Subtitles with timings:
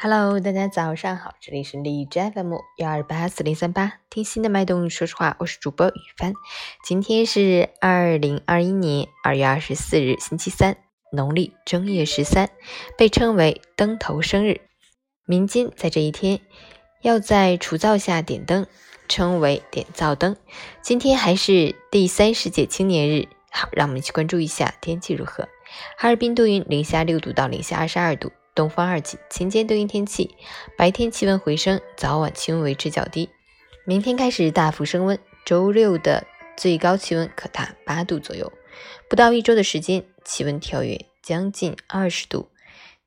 [0.00, 4.88] Hello，大家早上好，这里是荔枝 FM 幺二八四零三八，听心的脉动。
[4.88, 6.34] 说实话，我是主播雨帆。
[6.84, 10.76] 今天是二零二一年二月二十四日，星期三，
[11.10, 12.48] 农历正月十三，
[12.96, 14.60] 被称为灯头生日。
[15.24, 16.38] 民间在这一天
[17.02, 18.68] 要在除灶下点灯，
[19.08, 20.36] 称为点灶灯。
[20.80, 23.26] 今天还是第三十届青年日。
[23.50, 25.48] 好，让我们一起关注一下天气如何。
[25.96, 28.30] 哈尔滨多云，零下六度到零下二十二度。
[28.58, 30.34] 东风二级，晴间多云天气，
[30.76, 33.28] 白天气温回升，早晚气温维持较低。
[33.84, 38.52] 明天开始大幅升温，周六的最高气温可达八度左右。
[39.08, 42.48] 不到一周的时间，气温跳跃将近二十度，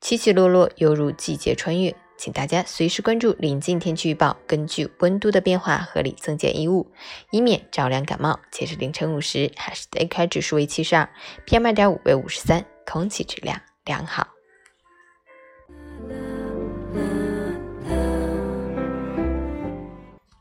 [0.00, 1.94] 起起落落犹如季节穿越。
[2.16, 6.90] 请大家随时关注临近天气预报，根据温度的变化合理增减衣物，
[7.30, 8.40] 以免着凉感冒。
[8.50, 11.10] 截至凌晨五时，海市的 AQI 指数为七十二
[11.46, 14.28] ，PM 二点五为五十三，空气质量良好。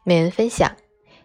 [0.04, 0.76] 每人分享：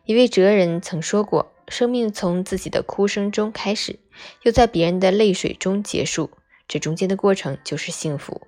[0.05, 3.99] 一位哲人曾说过，生命从自己的哭声中开始，
[4.43, 6.31] 又在别人的泪水中结束，
[6.69, 8.43] 这中间的过程就是幸福。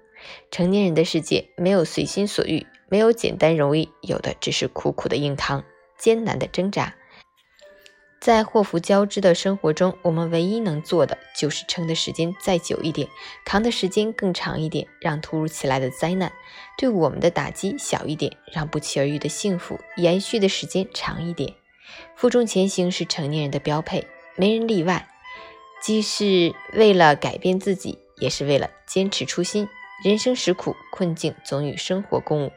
[0.51, 5.65] 成年人的世界，没有随心所欲，没有简单容易，有的只是苦苦的硬扛，
[5.97, 6.95] 艰难的挣扎。
[8.29, 13.09] 在祸福交织的生活中，我们唯一能做的就是撑的时间再久一点，
[13.43, 16.31] 扛的时间更长一点，让突如其来的灾难
[16.77, 21.55] 对我们的打击小一点，让不期而遇的幸福延续的时间长一点。
[22.17, 24.07] 负重前行是成年人的标配，
[24.37, 25.09] 没人例外。
[25.81, 29.67] 既是为了改变自己，也是为了坚持初心。
[30.05, 32.53] 人生实苦，困境总与生活共舞。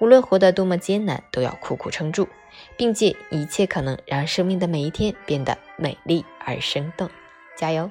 [0.00, 2.28] 无论活得多么艰难，都要苦苦撑住，
[2.76, 7.08] 并借一切可能，让生命的每一天变得美丽而生动。
[7.56, 7.90] 加油！